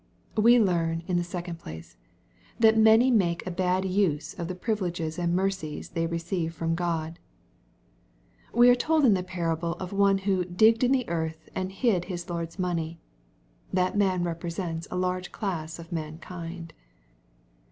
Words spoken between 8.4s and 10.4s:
We ai e told in the parable of one